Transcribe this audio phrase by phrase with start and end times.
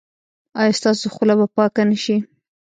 [0.59, 2.15] ایا ستاسو خوله به پاکه نه شي؟